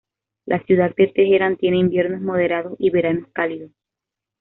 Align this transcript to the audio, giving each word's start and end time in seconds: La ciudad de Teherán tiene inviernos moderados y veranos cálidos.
La 0.47 0.57
ciudad 0.63 0.95
de 0.95 1.09
Teherán 1.09 1.57
tiene 1.57 1.77
inviernos 1.77 2.21
moderados 2.21 2.73
y 2.79 2.89
veranos 2.89 3.29
cálidos. 3.33 3.69